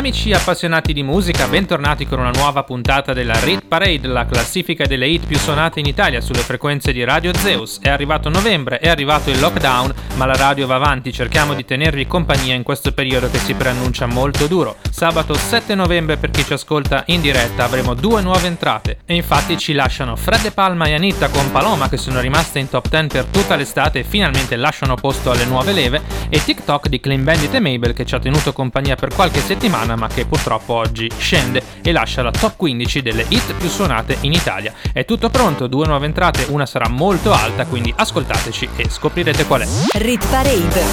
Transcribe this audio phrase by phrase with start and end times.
[0.00, 5.06] Amici appassionati di musica, bentornati con una nuova puntata della Rit Parade, la classifica delle
[5.06, 7.80] hit più suonate in Italia sulle frequenze di Radio Zeus.
[7.82, 12.06] È arrivato novembre, è arrivato il lockdown, ma la radio va avanti, cerchiamo di tenervi
[12.06, 14.76] compagnia in questo periodo che si preannuncia molto duro.
[14.90, 19.58] Sabato 7 novembre per chi ci ascolta in diretta avremo due nuove entrate e infatti
[19.58, 23.06] ci lasciano Fred De Palma e Anitta con Paloma che sono rimaste in top 10
[23.06, 27.54] per tutta l'estate e finalmente lasciano posto alle nuove leve e TikTok di Clean Bandit
[27.54, 31.10] e Mabel che ci ha tenuto compagnia per qualche settimana settimana ma che purtroppo oggi
[31.18, 34.72] scende e lascia la top 15 delle hit più suonate in Italia.
[34.92, 39.62] È tutto pronto, due nuove entrate, una sarà molto alta, quindi ascoltateci e scoprirete qual
[39.62, 39.66] è.
[39.98, 40.84] Rit Parade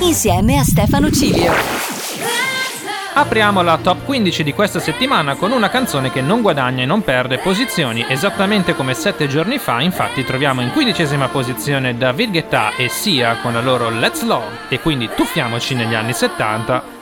[0.00, 1.52] insieme a Stefano Cilio.
[3.16, 7.02] Apriamo la top 15 di questa settimana con una canzone che non guadagna e non
[7.02, 12.88] perde posizioni, esattamente come 7 giorni fa, infatti troviamo in quindicesima posizione David Guetta e
[12.88, 16.94] Sia con la loro Let's Love e quindi tuffiamoci negli anni 70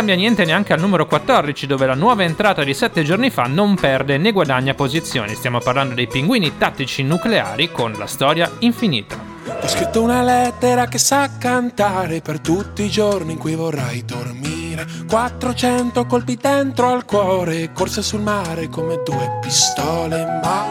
[0.00, 3.74] cambia niente neanche al numero 14, dove la nuova entrata di 7 giorni fa non
[3.74, 5.34] perde né guadagna posizioni.
[5.34, 9.18] Stiamo parlando dei pinguini tattici nucleari con la storia infinita.
[9.62, 14.86] Ho scritto una lettera che sa cantare per tutti i giorni in cui vorrai dormire.
[15.06, 20.64] 400 colpi dentro al cuore, corse sul mare come due pistole, ma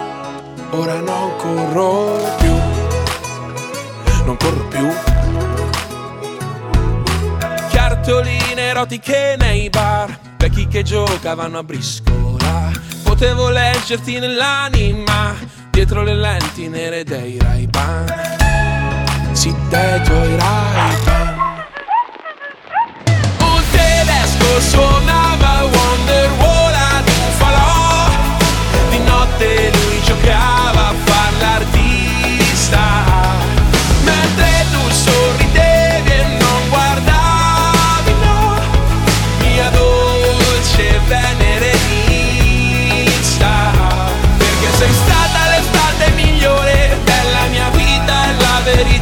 [0.72, 2.54] ora non corro più.
[4.26, 5.19] Non corro più
[8.10, 10.20] Scatoline erotiche nei bar.
[10.38, 12.72] Vecchi che giocavano a briscola.
[13.04, 15.36] Potevo leggerti nell'anima
[15.70, 18.06] Dietro le lenti nere dei Ray-Ban
[19.34, 21.66] Sì, dietro i Ray-Ban
[23.42, 26.59] Un tedesco suonava Wonderwall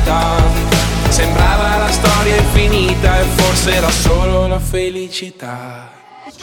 [0.08, 0.66] verità
[1.10, 5.90] Sembrava la storia infinita e forse era solo la felicità.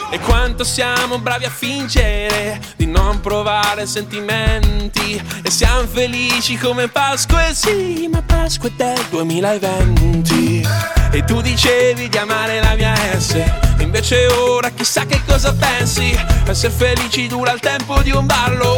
[0.09, 5.21] E quanto siamo bravi a fingere di non provare sentimenti.
[5.43, 10.67] E siamo felici come Pasqua, e sì, ma Pasqua è del 2020
[11.11, 16.17] E tu dicevi di amare la mia S Invece ora chissà che cosa pensi.
[16.45, 18.77] Essere felici dura il tempo di un ballo.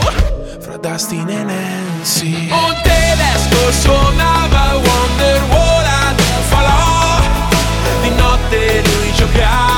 [0.59, 2.49] Fra Dustin e Nancy.
[2.49, 7.19] Un tedesco suonava Wonderwall ad falò.
[8.01, 9.76] Di notte lui giocava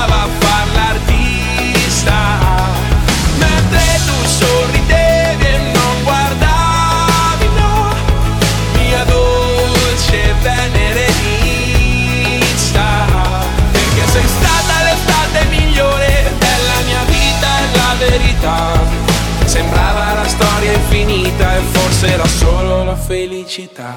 [22.02, 23.94] era solo la felicità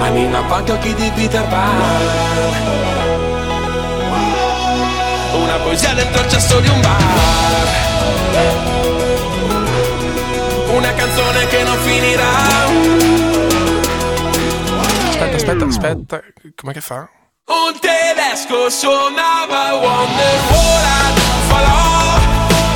[0.00, 1.80] Anima quanto chi di Peter Pan
[5.34, 7.66] Una poesia dentro il cesso di un bar
[10.74, 12.30] Una canzone che non finirà
[15.08, 16.20] Aspetta, aspetta, aspetta.
[16.56, 17.08] Com'è che fa?
[17.46, 22.31] Un tedesco suonava Wonderwall ad un falò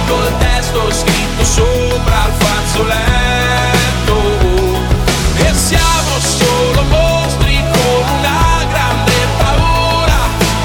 [0.07, 4.17] Col testo scritto sopra il fazzoletto.
[5.39, 10.19] E siamo solo mostri con una grande paura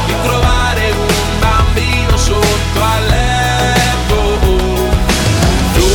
[0.05, 4.39] Di trovare un bambino sotto al letto.
[5.73, 5.87] Tu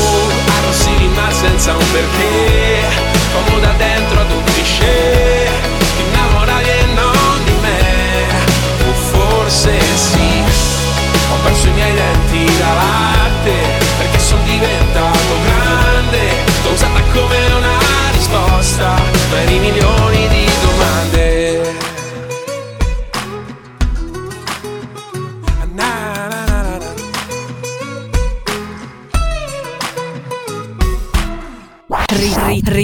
[0.58, 2.84] arrossi ma senza un perché
[3.32, 5.25] Come da dentro ad un cliché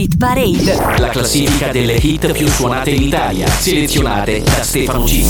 [0.03, 0.99] Rit Parade.
[0.99, 5.25] La classifica delle hit più suonate in Italia, selezionate da Stefano G.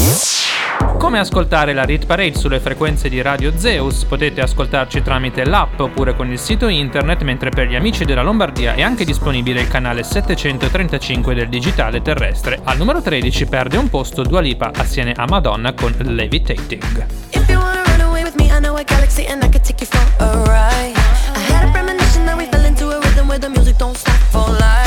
[0.96, 4.04] Come ascoltare la Rit Parade sulle frequenze di Radio Zeus?
[4.04, 8.72] Potete ascoltarci tramite l'app oppure con il sito internet, mentre per gli amici della Lombardia
[8.72, 12.58] è anche disponibile il canale 735 del digitale terrestre.
[12.64, 17.06] Al numero 13 perde un posto Dua Lipa assieme a Madonna con Levitating.
[17.28, 19.84] If you wanna run away with me, I know a galaxy and I could take
[19.84, 21.21] you for a ride.
[23.43, 24.81] The music don't stop for life.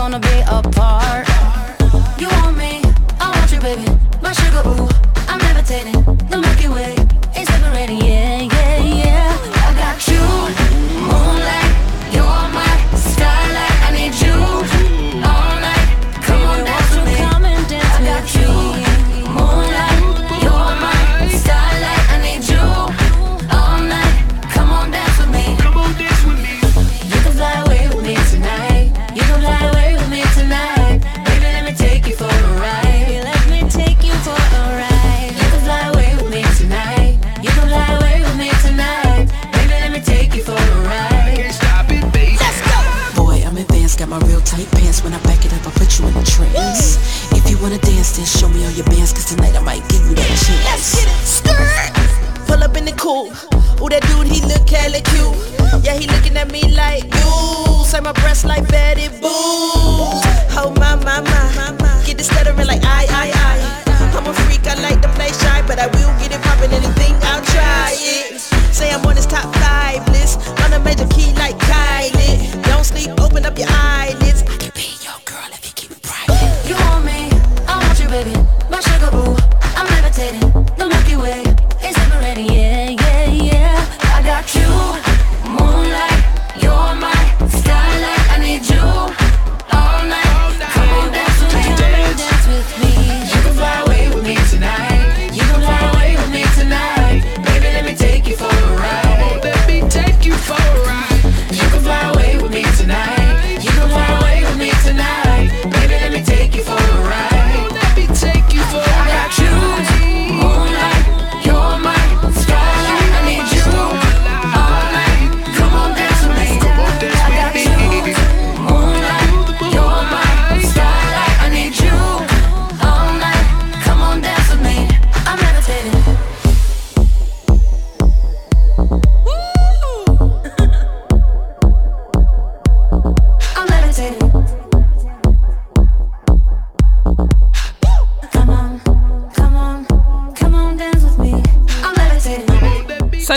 [0.00, 0.59] gonna be a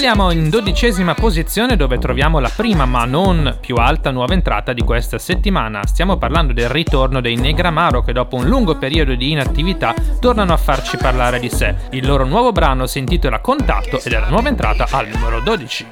[0.04, 4.82] Saliamo in dodicesima posizione dove troviamo la prima ma non più alta nuova entrata di
[4.82, 5.86] questa settimana.
[5.86, 10.58] Stiamo parlando del ritorno dei Negramaro che dopo un lungo periodo di inattività tornano a
[10.58, 11.74] farci parlare di sé.
[11.92, 15.86] Il loro nuovo brano si intitola Contatto ed è la nuova entrata al numero 12.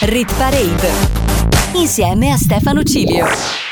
[0.00, 0.90] Rit Parade
[1.72, 3.71] insieme a Stefano Cilio.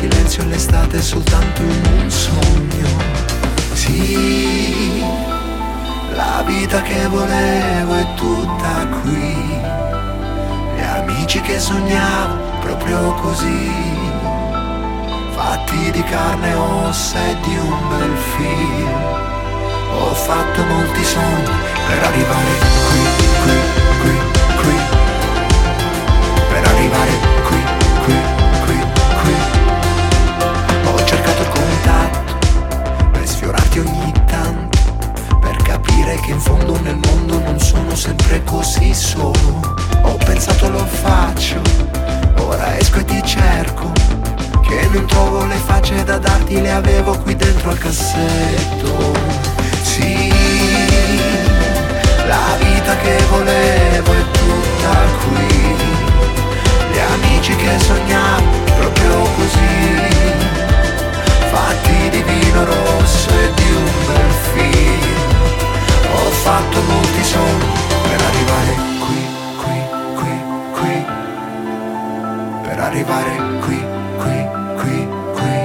[0.00, 2.88] Silenzio l'estate soltanto in un sogno.
[3.74, 5.04] Sì,
[6.14, 9.60] la vita che volevo è tutta qui.
[10.74, 13.70] Gli amici che sognavo proprio così.
[15.32, 18.88] Fatti di carne e ossa e di un bel film.
[19.98, 21.56] Ho fatto molti sogni
[21.88, 22.52] per arrivare
[22.86, 23.02] qui,
[23.42, 23.56] qui,
[24.00, 24.14] qui,
[24.60, 24.76] qui.
[26.48, 27.12] Per arrivare
[27.48, 27.79] qui,
[36.10, 39.60] capire che in fondo nel mondo non sono sempre così solo.
[40.02, 41.60] Ho pensato lo faccio,
[42.38, 43.92] ora esco e ti cerco.
[44.62, 49.12] Che non trovo le facce da darti, le avevo qui dentro al cassetto.
[49.82, 50.32] Sì,
[52.26, 55.76] la vita che volevo è tutta qui.
[56.92, 60.18] Gli amici che sognavo proprio così.
[61.50, 64.99] Fatti di vino rosso e di un bel film.
[66.12, 67.66] Ho fatto molti sogni
[68.02, 68.74] per arrivare
[69.04, 69.20] qui,
[69.60, 69.78] qui,
[70.18, 70.34] qui,
[70.72, 71.04] qui.
[72.62, 73.32] Per arrivare
[73.64, 73.78] qui,
[74.18, 74.38] qui,
[74.80, 74.96] qui,
[75.34, 75.56] qui.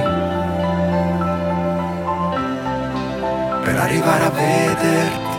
[3.64, 5.34] Per arrivare a vederti,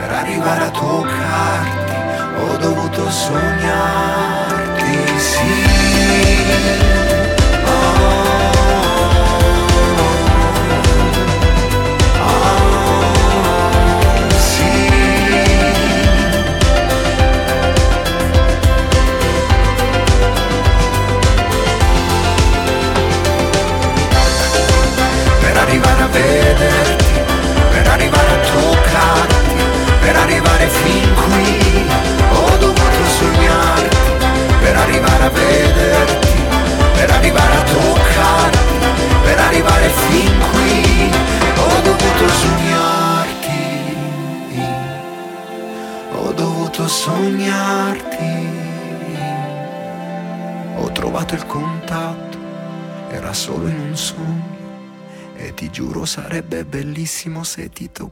[0.00, 1.94] per arrivare a toccarti,
[2.40, 5.52] ho dovuto sognarti, sì.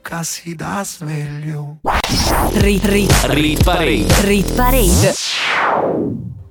[0.00, 1.78] Toccassi da sveglio.
[2.54, 4.06] Rit, rit, Rit Parade.
[4.22, 5.12] rit parade.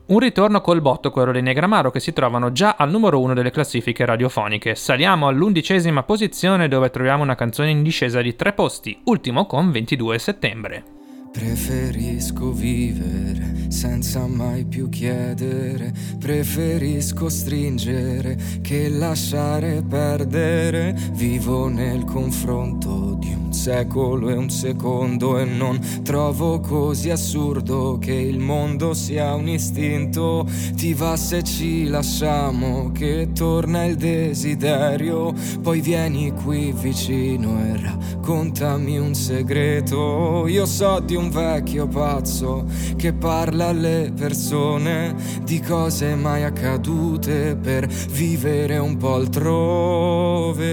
[0.06, 3.52] Un ritorno col botto quello dei Negramaro che si trovano già al numero uno delle
[3.52, 4.76] classifiche radiofoniche.
[4.76, 10.20] Saliamo all'undicesima posizione dove troviamo una canzone in discesa di tre posti, ultimo con 22
[10.20, 10.99] settembre.
[11.32, 20.98] Preferisco vivere senza mai più chiedere, preferisco stringere che lasciare perdere.
[21.14, 28.14] Vivo nel confronto di un secolo e un secondo e non trovo così assurdo che
[28.14, 30.48] il mondo sia un istinto.
[30.76, 38.98] Ti va se ci lasciamo che torna il desiderio, poi vieni qui vicino e raccontami
[38.98, 40.48] un segreto.
[40.48, 47.88] Io so di un vecchio pazzo che parla alle persone di cose mai accadute per
[47.88, 50.68] vivere un po' altrove.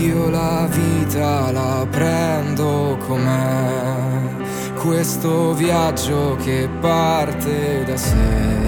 [0.00, 8.58] Io la vita la prendo com'è, questo viaggio che parte da sé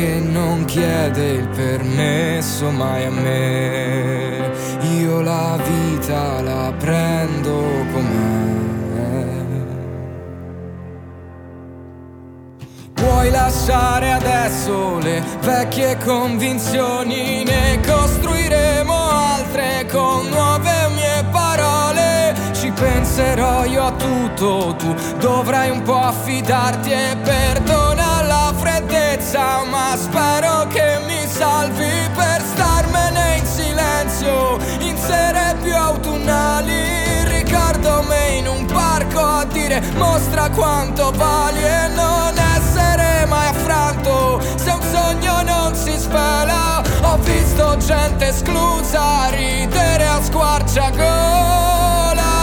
[0.00, 4.19] che non chiede il permesso mai a me.
[5.10, 7.56] Io la vita la prendo
[7.92, 9.24] com'è.
[12.94, 22.32] Puoi lasciare adesso le vecchie convinzioni, ne costruiremo altre con nuove mie parole.
[22.52, 29.96] Ci penserò io a tutto, tu dovrai un po' affidarti e perdona la freddezza, ma
[29.96, 34.58] spero che mi salvi per starmene in silenzio,
[35.00, 37.24] in sere più autunnali.
[37.24, 44.40] Ricordo me in un parco a dire mostra quanto vali e non essere mai affranto
[44.56, 46.82] se un sogno non si svela.
[47.02, 52.39] Ho visto gente esclusa ridere a squarciagola.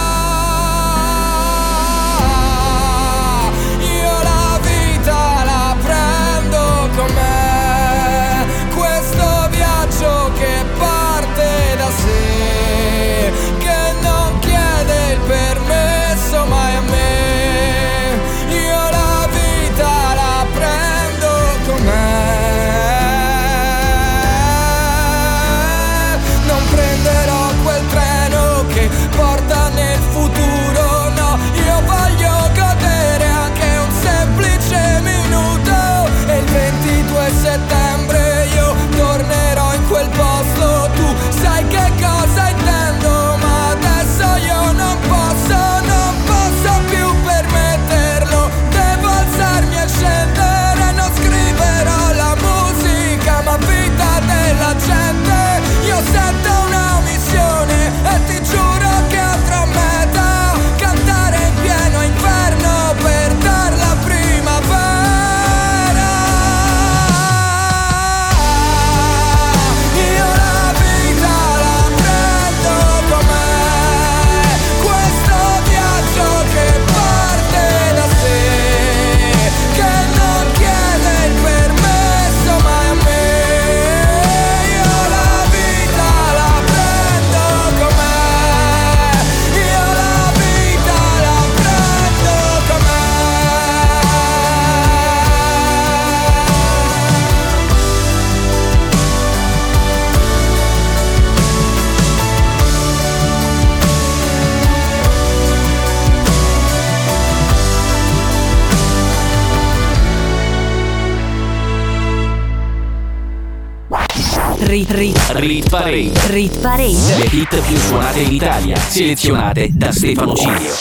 [114.78, 116.12] Rit, rit, Rit Parade.
[116.28, 117.16] rit parade.
[117.18, 120.72] Le hit più suonate in Italia, selezionate da Stefano Cilio.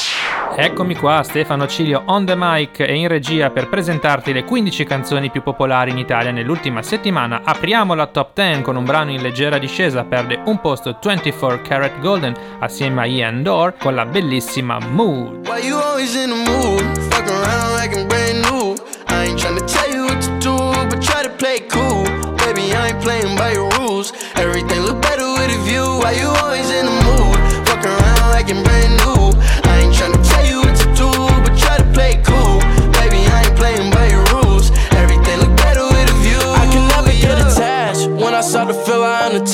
[0.55, 5.31] Eccomi qua, Stefano Cilio on the mic e in regia per presentarti le 15 canzoni
[5.31, 7.41] più popolari in Italia nell'ultima settimana.
[7.43, 11.99] Apriamo la top 10 con un brano in leggera discesa, perde un posto 24 Karat
[11.99, 15.47] Golden assieme a Ian Dore con la bellissima Mood.
[15.47, 16.83] Why you always in the mood?
[17.09, 18.16] Fuck around like I'm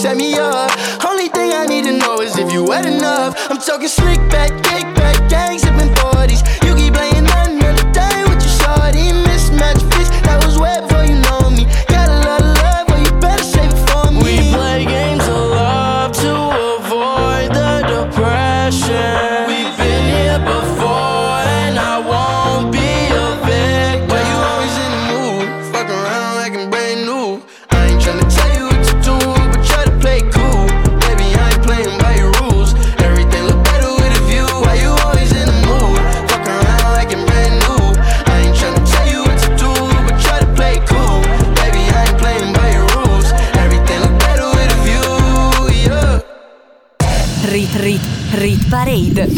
[0.00, 0.70] set me up.
[1.04, 3.36] Only thing I need to know is if you wet enough.
[3.50, 4.69] I'm talking slick back.
[48.90, 49.28] Parade.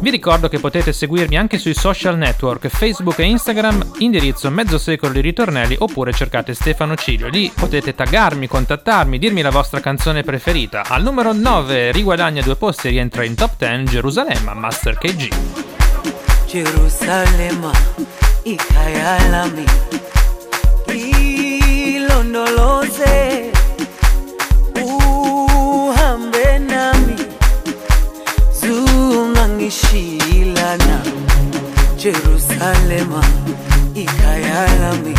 [0.00, 5.12] Vi ricordo che potete seguirmi anche sui social network, Facebook e Instagram, indirizzo mezzo secolo
[5.12, 7.28] di ritornelli oppure cercate Stefano Ciglio.
[7.28, 10.82] Lì potete taggarmi, contattarmi, dirmi la vostra canzone preferita.
[10.86, 15.28] Al numero 9 riguadagna due posti e rientra in top 10 Gerusalemme, Master KG.
[16.46, 17.70] Gerusalemme,
[18.42, 19.64] ikayalami,
[21.94, 23.45] ilondoloze.
[29.66, 31.02] ishilana
[31.96, 33.24] jerusalema
[33.94, 35.14] ikayalami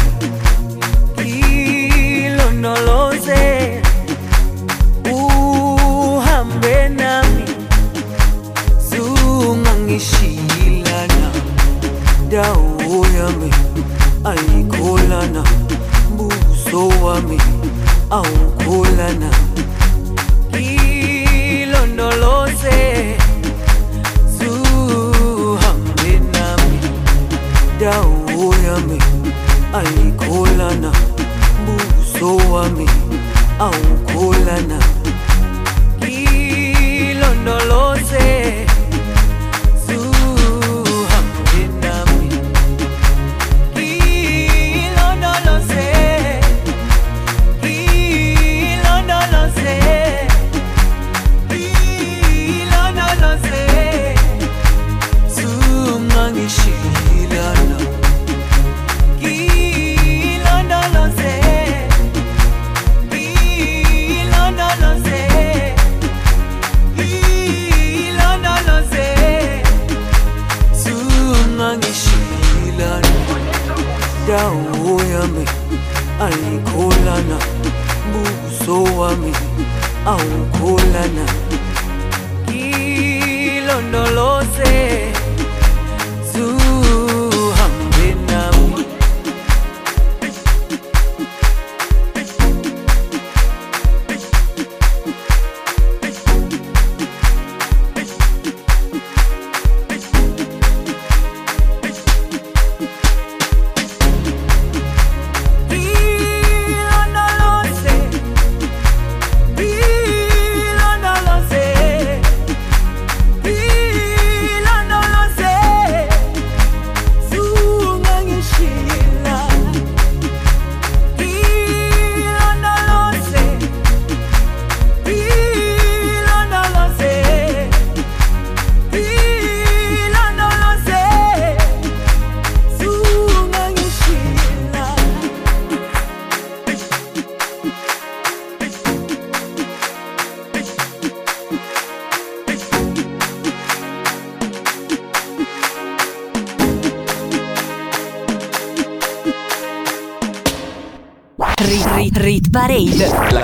[2.26, 3.82] ilonoloze
[5.14, 7.44] uhambe nami
[8.90, 11.32] zungangishilana
[12.30, 13.52] dawo yami
[14.24, 15.44] ayikholana
[16.14, 17.42] mbuso wami
[18.10, 19.30] awukholana
[21.62, 23.18] ilondoloze
[27.80, 29.00] dawo yami
[29.80, 30.92] ayikholana
[31.66, 32.88] buso wami
[33.60, 34.80] awukholana
[37.08, 38.67] ngilondoloze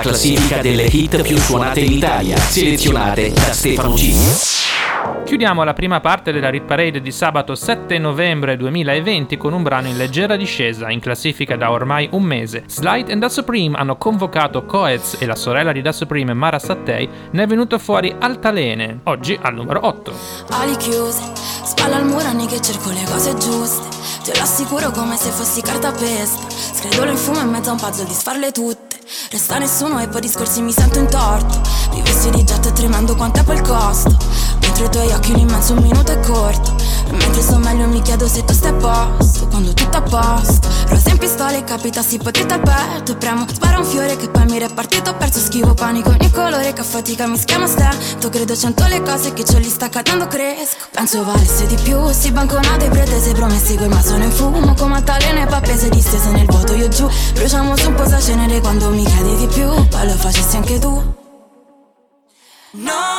[0.04, 4.12] classifica delle hit più suonate in Italia, selezionate da Stefano G.
[5.24, 9.88] Chiudiamo la prima parte della Rip Parade di sabato 7 novembre 2020 con un brano
[9.88, 12.64] in leggera discesa, in classifica da ormai un mese.
[12.66, 17.08] Slide and Da Supreme hanno convocato Coetz e la sorella di Da Supreme, Mara Sattei,
[17.30, 20.12] ne è venuto fuori Altalene, oggi al numero 8.
[20.50, 21.22] Ali chiuse,
[21.64, 23.88] spalla al muro, anni che cerco le cose giuste.
[24.22, 26.46] Te l'assicuro come se fossi carta pesta.
[26.50, 28.83] Scredolo in fumo in mezzo a un puzzle di sfarle tutte.
[29.30, 31.60] Resta nessuno e poi discorsi mi sento in torto.
[31.92, 34.16] Vivessi di e tremando quanto è il costo.
[34.60, 36.73] Mentre i tuoi occhi un immenso minuto è corto.
[37.10, 39.46] Mentre sto meglio mi chiedo se tu stai a posto.
[39.48, 40.68] Quando tutto a posto.
[40.88, 43.16] Rosa in pistola e capitassi potete al petto.
[43.16, 45.14] Premo, spara un fiore che poi mi repartito.
[45.14, 48.28] Perso schivo panico ogni colore che a fatica mi schiama stento.
[48.28, 50.86] Credo cento le cose che ce li sta cadendo cresco.
[50.90, 52.10] Penso valesse di più.
[52.10, 54.74] Si banconate pretese promessi coi ma sono in fumo.
[54.74, 57.08] Come altalene pappese distese nel vuoto io giù.
[57.34, 59.66] Bruciamo su un po' sa cenere quando mi chiedi di più.
[59.88, 61.22] Poi lo facessi anche tu.
[62.76, 63.13] Non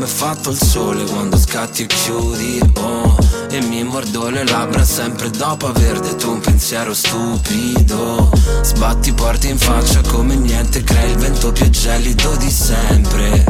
[0.00, 4.84] come è fatto il sole quando scatti e chiudi, oh E mi mordo le labbra
[4.84, 8.30] sempre dopo aver detto un pensiero stupido.
[8.62, 13.44] Sbatti porti in faccia come niente, crei il vento più gelido di sempre.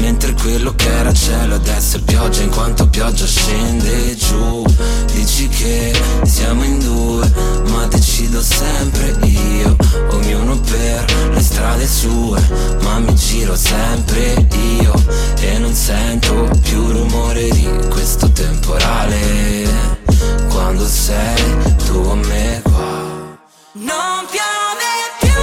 [0.00, 4.64] Mentre quello che era cielo adesso è pioggia in quanto pioggia scende giù.
[5.12, 7.32] Dici che siamo in due,
[7.68, 9.76] ma decido sempre io.
[10.10, 12.40] Ognuno per le strade sue,
[12.82, 14.48] ma mi giro sempre
[14.80, 14.92] io.
[15.38, 19.43] E non sento più rumore di questo temporale
[20.48, 21.34] Quando sei
[21.86, 23.38] tu con me qua
[23.72, 25.42] Non piove più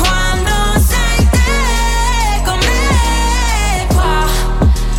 [0.00, 0.54] quando
[0.88, 4.24] sei te con me qua.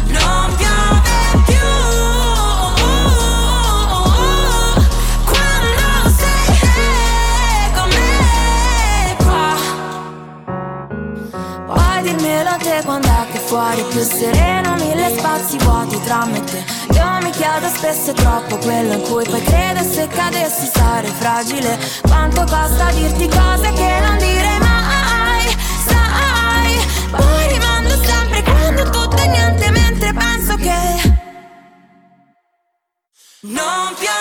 [0.07, 1.15] Non piove
[1.47, 1.69] più
[5.25, 6.91] quando sei te
[7.75, 9.49] con me qua.
[11.65, 14.70] Puoi dirmelo a te quando è che fuori più sereno
[15.01, 16.63] Mille spazi vuoti tra me e te.
[16.93, 21.79] Io mi chiedo spesso troppo quello in cui poi credo Se cadessi sarei fragile.
[22.03, 27.09] Quanto costa dirti cose che non direi mai Sai.
[27.09, 30.79] Poi rimando sempre quando tutto è niente Mentre penso che
[33.41, 34.20] non piove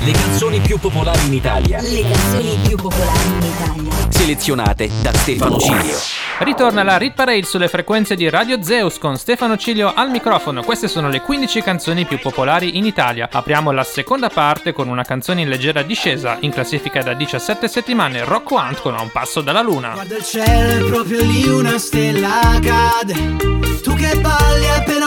[0.00, 1.80] Le canzoni più popolari in Italia.
[1.80, 4.08] Le canzoni più popolari in Italia.
[4.10, 5.96] Selezionate da Stefano Cilio.
[6.38, 10.62] Ritorna la Rit Parade sulle frequenze di Radio Zeus con Stefano Cilio al microfono.
[10.62, 13.28] Queste sono le 15 canzoni più popolari in Italia.
[13.30, 18.24] Apriamo la seconda parte con una canzone in leggera discesa, in classifica da 17 settimane,
[18.24, 19.92] Rock Hunt con A un passo dalla luna.
[19.92, 23.58] Guarda il cielo, è proprio lì una stella cade.
[23.82, 24.97] Tu che balli appena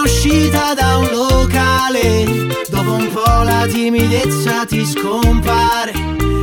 [3.92, 5.92] timidezza ti scompare.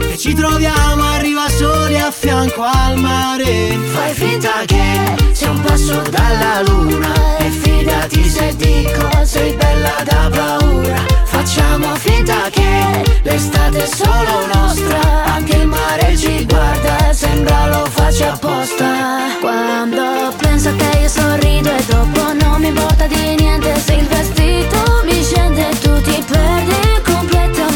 [0.02, 3.78] E ci troviamo, arriva soli a fianco al mare.
[3.92, 7.38] Fai finta che sei un passo dalla luna.
[7.38, 10.96] E fidati se dico, sei bella da paura.
[11.24, 15.24] Facciamo finta che l'estate è solo nostra.
[15.24, 19.36] Anche il mare ci guarda, sembra lo faccia apposta.
[19.40, 24.06] Quando penso a te io sorrido e dopo non mi importa di niente Se il
[24.06, 27.07] vestito mi scende e tu ti perdi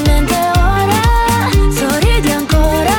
[0.09, 2.97] ora Sorridi ancora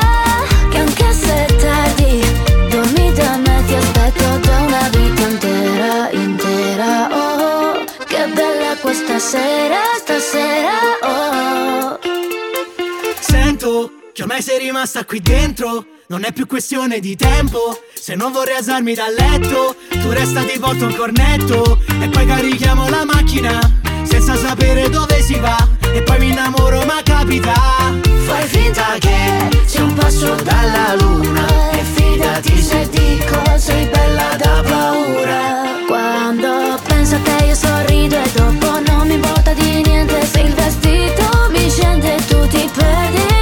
[0.69, 2.21] che anche se è tardi
[2.69, 10.71] Dormi da me ti aspetto da una vita intera, Oh, che bella questa sera, stasera
[11.01, 11.99] Oh
[13.19, 15.85] Sento che ormai sei rimasta qui dentro.
[16.07, 17.81] Non è più questione di tempo.
[17.93, 21.79] Se non vorrei alzarmi dal letto, tu resta ti porto un cornetto.
[21.99, 23.59] E poi carichiamo la macchina
[24.03, 25.57] senza sapere dove si va
[25.93, 27.53] E poi mi innamoro ma capita.
[28.25, 34.63] Fai finta che sia un passo dalla luna E fidati se dico sei bella da
[34.67, 35.41] paura.
[35.87, 40.25] Quando penso a te io sorrido e dopo non mi importa di niente.
[40.25, 43.32] Se il vestito mi scende tu ti perdi.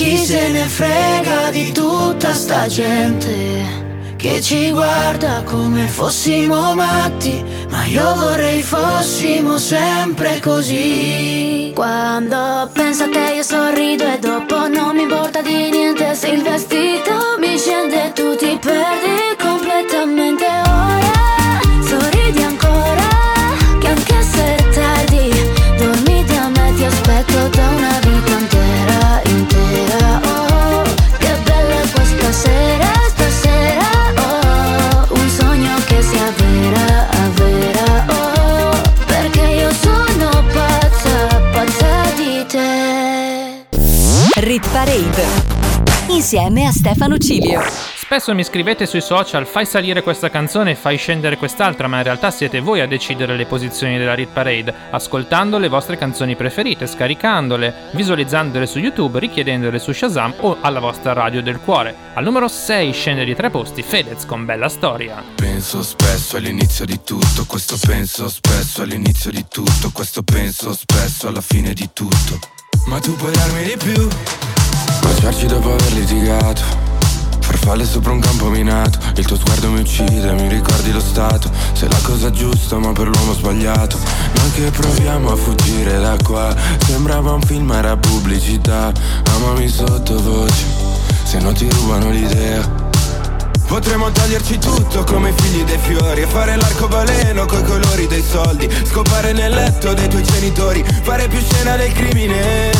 [0.00, 3.36] Chi se ne frega di tutta sta gente
[4.16, 11.72] che ci guarda come fossimo matti, ma io vorrei fossimo sempre così.
[11.74, 16.42] Quando penso a te io sorrido e dopo non mi importa di niente se il
[16.42, 21.19] vestito mi scende tu ti perdi completamente ora.
[44.60, 45.48] Rit Parade
[46.08, 47.62] insieme a Stefano Cilio.
[47.94, 52.02] Spesso mi scrivete sui social, fai salire questa canzone e fai scendere quest'altra, ma in
[52.02, 56.86] realtà siete voi a decidere le posizioni della Rit Parade, ascoltando le vostre canzoni preferite,
[56.86, 61.94] scaricandole, visualizzandole su YouTube, richiedendole su Shazam o alla vostra radio del cuore.
[62.14, 65.22] Al numero 6 scende di tre posti Fedez con Bella Storia.
[65.36, 71.40] Penso spesso all'inizio di tutto, questo penso spesso all'inizio di tutto, questo penso spesso alla
[71.40, 72.59] fine di tutto.
[72.86, 74.08] Ma tu puoi darmi di più,
[75.00, 76.62] baciarci dopo aver litigato,
[77.38, 81.88] farfalle sopra un campo minato, il tuo sguardo mi uccide, mi ricordi lo stato, sei
[81.88, 83.96] la cosa giusta ma per l'uomo sbagliato.
[84.34, 88.92] Noi che proviamo a fuggire da qua, sembrava un film, era pubblicità,
[89.34, 90.64] amami sottovoce,
[91.22, 92.79] se no ti rubano l'idea.
[93.70, 98.68] Potremmo toglierci tutto come figli dei fiori E fare l'arcobaleno coi colori dei soldi.
[98.82, 102.70] Scopare nel letto dei tuoi genitori Fare più scena del crimine.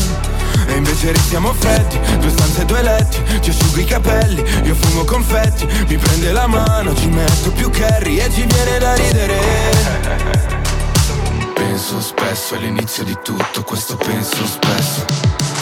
[0.67, 5.05] E invece restiamo freddi Due stanze e due letti Ci asciughi i capelli Io fumo
[5.05, 10.60] confetti Mi prende la mano Ci metto più curry E ci viene da ridere
[11.61, 15.05] Penso spesso all'inizio di tutto Questo penso spesso.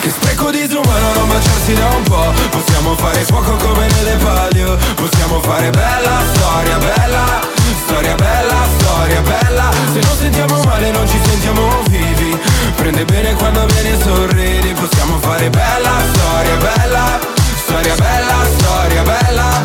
[0.01, 4.77] Che spreco disumano non baciarsi da un po' Possiamo fare fuoco come nelle palio.
[4.95, 7.41] Possiamo fare bella storia, bella
[7.85, 9.71] Storia bella, storia bella.
[9.93, 12.39] Se non sentiamo male non ci sentiamo vivi.
[12.77, 14.73] Prende bene quando vieni e sorridi.
[14.75, 17.19] Possiamo fare bella storia, bella
[17.65, 19.63] Storia bella, storia bella.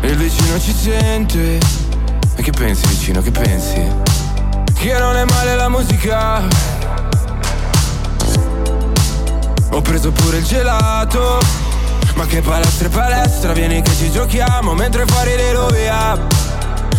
[0.00, 1.79] E il vicino ci sente
[2.40, 3.86] E che pensi vicino, che pensi?
[4.72, 6.42] Che non è male la musica.
[9.72, 11.38] Ho preso pure il gelato.
[12.14, 15.52] Ma che palestra e palestra Vieni che ci giochiamo Mentre fuori le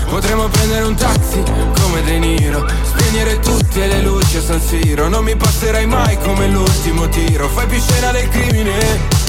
[0.07, 1.41] Potremmo prendere un taxi
[1.81, 2.63] come De Niro.
[2.83, 5.07] Spegnere tutte le luci a San Siro.
[5.07, 7.47] Non mi passerai mai come l'ultimo tiro.
[7.47, 9.20] Fai più scena del crimine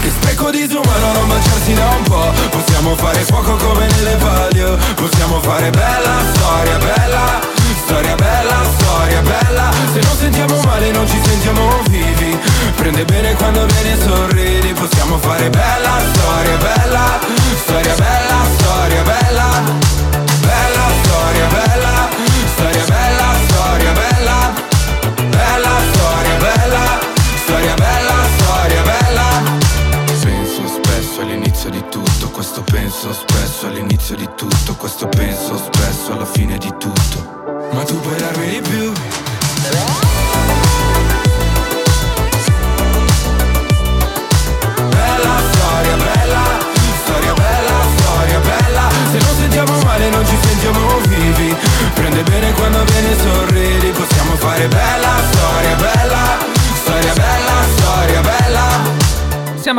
[0.00, 4.76] che spreco disumano non baciarsi da un po' Possiamo fare fuoco come nelle palio.
[4.94, 7.40] Possiamo fare bella storia, bella
[7.84, 9.70] Storia bella, storia bella.
[9.92, 12.38] Se non sentiamo male non ci sentiamo vivi.
[12.76, 14.72] Prende bene quando vieni sorridi.
[14.72, 15.89] Possiamo fare bella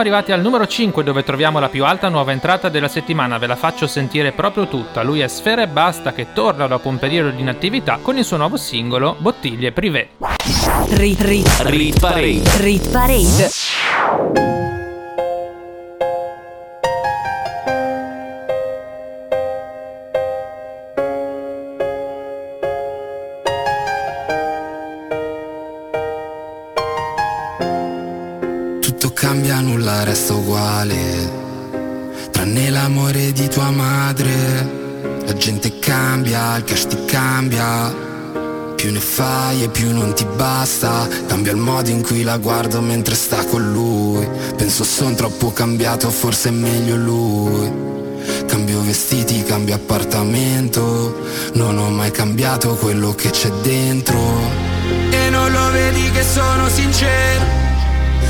[0.01, 3.55] Arrivati al numero 5 dove troviamo la più alta nuova entrata della settimana, ve la
[3.55, 5.03] faccio sentire proprio tutta.
[5.03, 8.37] Lui è Sfera e Basta che torna dopo un periodo di inattività con il suo
[8.37, 10.09] nuovo singolo Bottiglie Privé.
[10.89, 12.41] Rit, rit, Rit Parade.
[12.57, 14.50] rit Parade.
[32.81, 34.33] L'amore di tua madre.
[35.25, 37.93] La gente cambia, il cash ti cambia.
[38.75, 41.07] Più ne fai e più non ti basta.
[41.27, 44.27] Cambia il modo in cui la guardo mentre sta con lui.
[44.55, 47.71] Penso son troppo cambiato, forse è meglio lui.
[48.47, 51.21] Cambio vestiti, cambio appartamento.
[51.53, 54.19] Non ho mai cambiato quello che c'è dentro.
[55.11, 57.45] E non lo vedi che sono sincero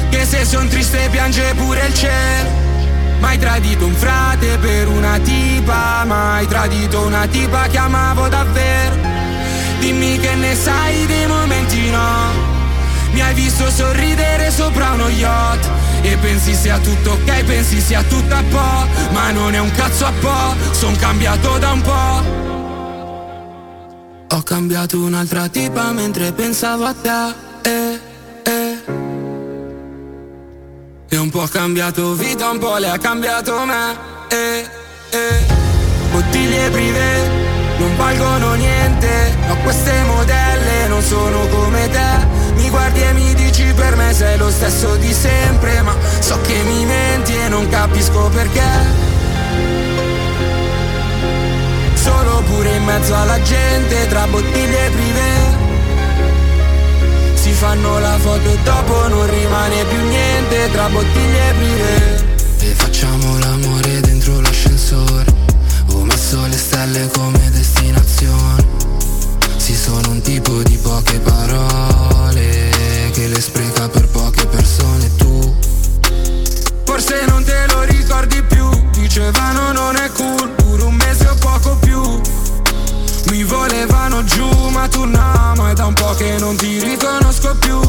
[0.10, 2.70] Che se son triste piange pure il cielo
[3.22, 8.95] Mai tradito un frate per una tipa Mai tradito una tipa che amavo davvero.
[9.80, 12.49] Dimmi che ne sai dei momenti no.
[13.13, 15.69] Mi hai visto sorridere sopra uno yacht.
[16.01, 20.05] E pensi sia tutto ok, pensi sia tutto a po' Ma non è un cazzo
[20.05, 22.49] a po', son cambiato da un po'
[24.36, 27.49] Ho cambiato un'altra tipa mentre pensavo a te
[31.42, 33.98] Un po' ha cambiato vita, un po' le ha cambiato me.
[34.28, 34.70] Eh,
[35.10, 35.46] eh.
[36.12, 37.30] Bottiglie prive
[37.80, 39.36] non valgono niente.
[39.48, 42.28] Ma queste modelle non sono come te.
[42.54, 45.82] Mi guardi e mi dici per me sei lo stesso di sempre.
[45.82, 48.70] Ma so che mi menti e non capisco perché.
[51.96, 55.51] Solo pure in mezzo alla gente tra bottiglie prive
[57.62, 63.99] fanno la foto e dopo non rimane più niente tra bottiglie prive E facciamo l'amore
[63.99, 65.26] dentro l'ascensore
[65.93, 68.66] Ho messo le stelle come destinazione.
[69.57, 72.72] Sì sono un tipo di poche parole
[73.12, 75.55] Che le spreca per poche persone tu.
[76.84, 81.78] Forse non te lo ricordi più Dicevano non è cool Pure un mese o poco
[81.78, 82.22] più
[83.32, 87.55] Mi volevano giù ma tu no Ma è da un po' che non ti riconosco
[87.55, 87.79] più.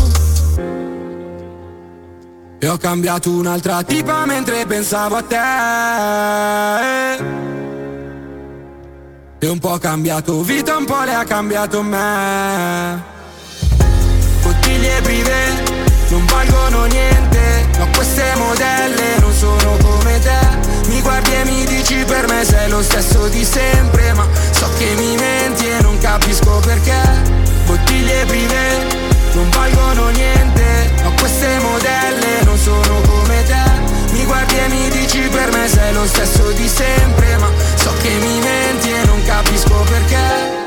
[2.60, 5.36] E ho cambiato un'altra tipa mentre pensavo a te.
[9.40, 13.02] E un po' cambiato vita, un po' le ha cambiato me.
[14.42, 20.38] Bottiglie prive non valgono niente Ma queste modelle non sono come te.
[20.86, 24.24] Mi guardi e mi dici per me sei lo stesso di sempre Ma
[24.76, 27.00] che mi menti e non capisco perché.
[27.66, 30.90] Bottiglie prive non valgono niente.
[31.02, 34.12] Ma queste modelle non sono come te.
[34.12, 37.36] Mi guardi e mi dici per me sei lo stesso di sempre.
[37.38, 40.60] Ma so che mi menti e non capisco perché.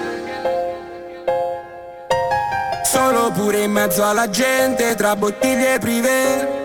[2.83, 6.63] Solo pure in mezzo alla gente tra bottiglie prive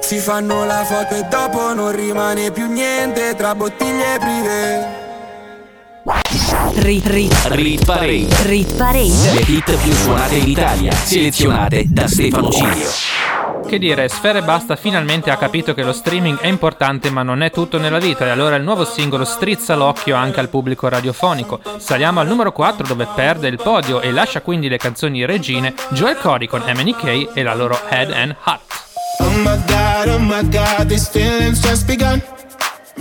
[0.00, 5.01] Si fanno la foto e dopo non rimane più niente tra bottiglie prive
[6.04, 8.26] Rit, rit, Rit Parade.
[8.42, 9.32] rit parade.
[9.34, 12.88] Le hit più suonate in Italia, selezionate da Stefano Cilio.
[13.68, 17.52] Che dire, Sfere Basta finalmente ha capito che lo streaming è importante ma non è
[17.52, 21.60] tutto nella vita e allora il nuovo singolo strizza l'occhio anche al pubblico radiofonico.
[21.76, 26.18] Saliamo al numero 4 dove perde il podio e lascia quindi le canzoni regine Joel
[26.18, 28.60] Corey con MNK e la loro Head and Heart.
[29.20, 32.20] Oh my god, oh my god, these feelings just begun.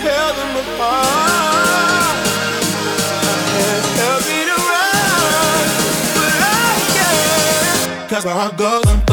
[0.00, 2.16] Tell them apart.
[3.54, 5.66] Can't me to run,
[6.14, 8.24] but I can.
[8.24, 9.07] My heart goes.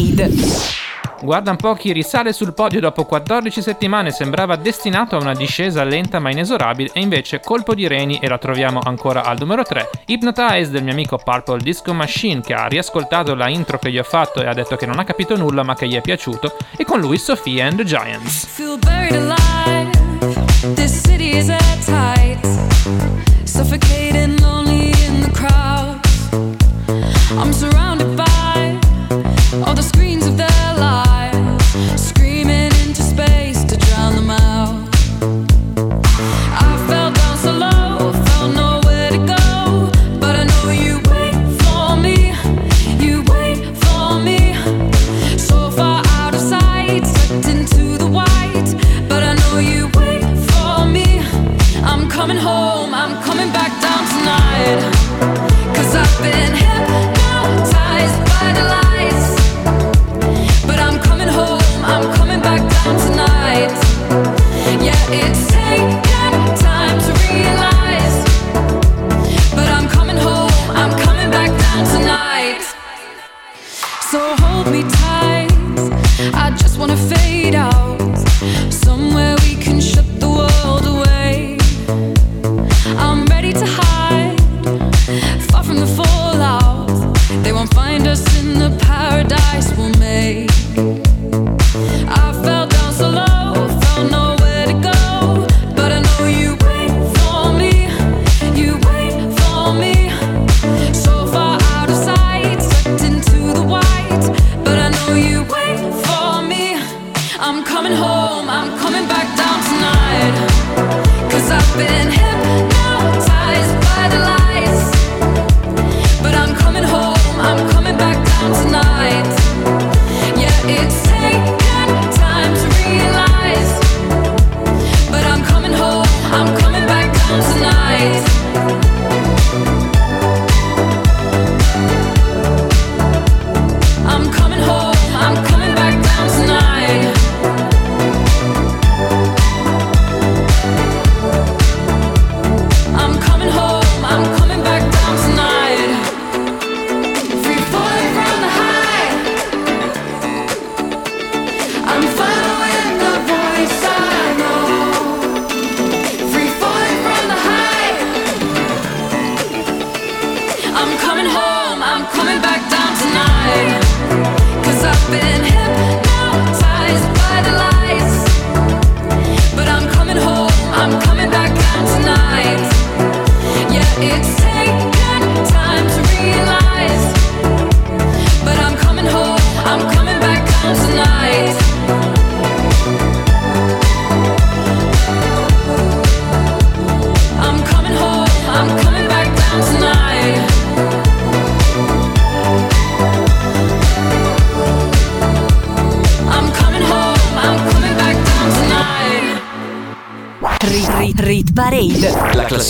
[0.00, 0.78] Parade.
[1.22, 5.84] Guarda un po' chi risale sul podio dopo 14 settimane sembrava destinato a una discesa
[5.84, 9.90] lenta ma inesorabile e invece colpo di reni e la troviamo ancora al numero 3.
[10.06, 14.02] Hypnotize del mio amico Purple Disco Machine che ha riascoltato la intro che gli ho
[14.02, 16.84] fatto e ha detto che non ha capito nulla ma che gli è piaciuto e
[16.84, 18.46] con lui Sophia and the Giants.
[18.46, 19.90] feel buried alive.
[20.74, 22.40] This city is at tight,
[23.44, 26.00] suffocating, lonely in the crowd.
[27.38, 27.69] I'm surrounded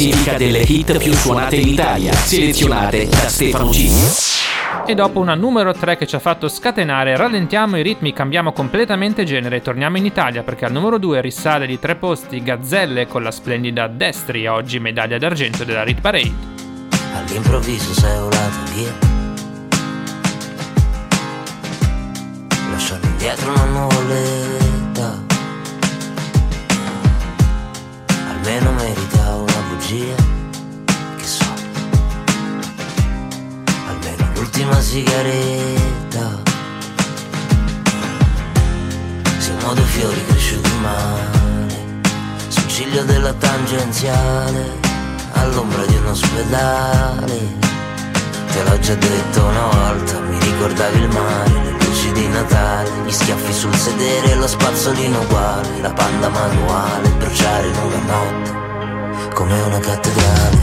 [0.00, 3.90] classifica delle hit più suonate in Italia, selezionate da Stefano G.
[4.86, 9.24] E dopo una numero 3 che ci ha fatto scatenare, rallentiamo i ritmi, cambiamo completamente
[9.24, 13.22] genere e torniamo in Italia perché al numero 2 risale di tre posti Gazzelle con
[13.22, 16.32] la splendida Destri, oggi medaglia d'argento della Rit Parade.
[17.14, 19.08] All'improvviso sei volato via
[22.70, 25.24] Lasciando indietro una nuvoletta
[28.28, 29.49] Almeno merita
[29.90, 30.14] una bugia
[31.16, 31.44] Che so.
[33.88, 36.42] Almeno l'ultima sigaretta.
[39.38, 42.00] Siamo due fiori cresciuti male
[42.48, 44.78] Sul ciglio della tangenziale
[45.32, 47.58] All'ombra di un ospedale.
[48.52, 53.10] Te l'ho già detto una volta, mi ricordavi il mare, le luci di Natale, gli
[53.12, 58.69] schiaffi sul sedere, lo spazzolino uguale, la panda manuale, bruciare in una notte,
[59.34, 60.58] come una cattedrale.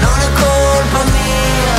[0.00, 1.76] Non è colpa mia,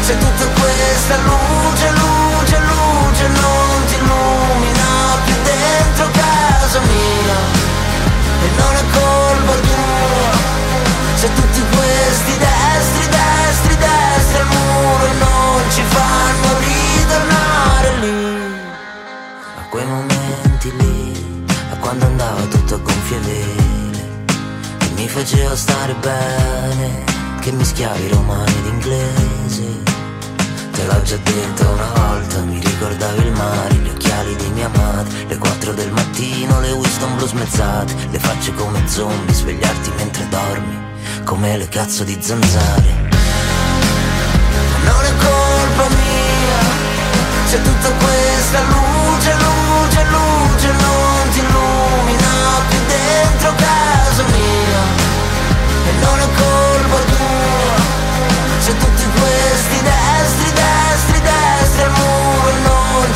[0.00, 4.88] se tutta questa luce, luce, luce non ti illumina
[5.24, 7.36] più dentro casa mia,
[8.42, 10.30] e non è colpa tua,
[11.16, 18.48] se tutti questi destri, destri, destri al muro non ci fanno ritornare lì.
[19.56, 23.69] A quei momenti lì, a quando andava tutto a gonfie vele
[25.00, 27.04] mi faceva stare bene,
[27.40, 29.90] che mischiavi romani ed inglese
[30.80, 35.26] te l'ho già detto una volta Mi ricordavi il mare, gli occhiali di mia madre
[35.26, 40.78] Le 4 del mattino, le Winston blu smezzate Le facce come zombie, svegliarti mentre dormi
[41.24, 43.08] Come le cazzo di zanzare.
[44.84, 46.60] Non è colpa mia
[47.46, 50.39] Se tutta questa luce, luce, luce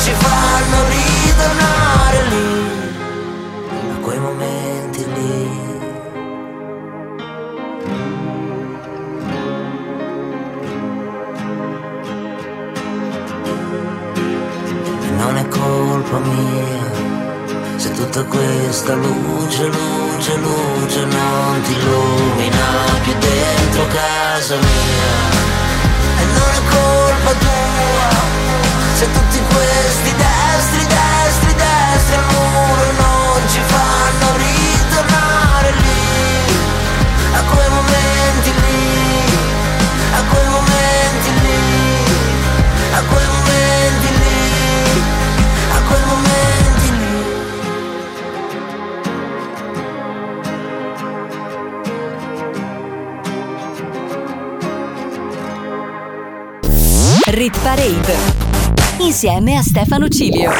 [0.05, 2.47] ci fanno ritornare lì
[3.91, 5.49] A quei momenti lì
[15.07, 16.93] E non è colpa mia
[17.77, 22.67] se tutta questa luce, luce, luce non ti illumina
[23.03, 25.54] più dentro casa mia.
[28.95, 36.55] Se tutti questi destri, destri, destri al muro non ci fanno ritornare lì,
[37.33, 39.19] a quei momenti lì,
[40.13, 41.59] a quei momenti lì,
[42.93, 45.03] a quei momenti lì,
[45.71, 47.13] a quei momenti lì.
[57.25, 58.44] Rit Parade
[58.99, 60.51] insieme a Stefano Cilio.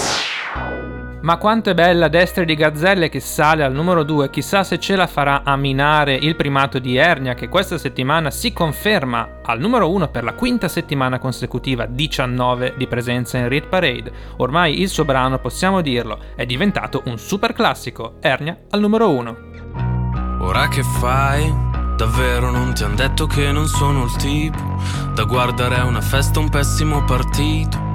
[1.22, 4.96] Ma quanto è bella Destre di Gazzelle che sale al numero 2, chissà se ce
[4.96, 9.90] la farà a minare il primato di Ernia che questa settimana si conferma al numero
[9.90, 14.12] 1 per la quinta settimana consecutiva, 19 di presenza in Rit Parade.
[14.38, 19.38] Ormai il suo brano, possiamo dirlo, è diventato un super classico, Ernia al numero 1.
[20.42, 21.52] Ora che fai?
[21.96, 24.78] Davvero non ti han detto che non sono il tipo
[25.14, 27.95] da guardare a una festa un pessimo partito.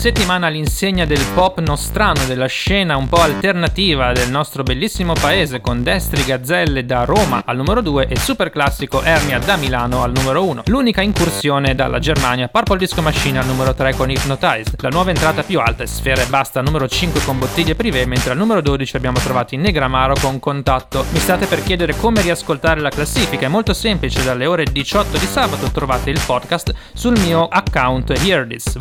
[0.00, 5.82] Settimana all'insegna del pop nostrano, della scena un po' alternativa del nostro bellissimo paese con
[5.82, 10.42] Destri Gazzelle da Roma al numero 2 e super classico Ernia da Milano al numero
[10.46, 10.62] 1.
[10.68, 14.80] L'unica incursione dalla Germania, Purple Disco Machine al numero 3 con Hypnotized.
[14.80, 18.30] La nuova entrata più alta è Sfera e Basta numero 5 con Bottiglie Privé, mentre
[18.30, 21.04] al numero 12 abbiamo trovato Negramaro con Contatto.
[21.10, 25.26] Mi state per chiedere come riascoltare la classifica, è molto semplice, dalle ore 18 di
[25.26, 28.78] sabato trovate il podcast sul mio account Eardis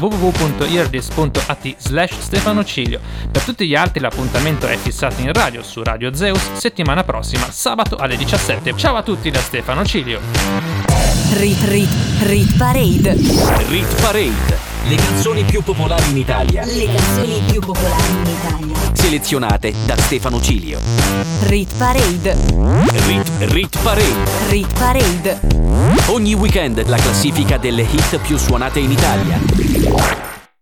[1.09, 2.99] www.eardis.at slash Stefano Cilio.
[3.31, 7.95] Per tutti gli altri l'appuntamento è fissato in radio su Radio Zeus settimana prossima, sabato
[7.97, 8.75] alle 17.
[8.75, 10.19] Ciao a tutti da Stefano Cilio.
[11.33, 11.89] Rit Rit
[12.21, 13.13] Rit Parade.
[13.67, 14.67] Rit Parade.
[14.87, 16.65] Le canzoni più popolari in Italia.
[16.65, 18.93] Le canzoni più popolari in Italia.
[18.93, 20.79] Selezionate da Stefano Cilio.
[21.43, 22.35] Rit Parade.
[23.05, 24.49] Rit, Rit Parade.
[24.49, 25.39] Rit Parade.
[26.07, 30.28] Ogni weekend la classifica delle hit più suonate in Italia.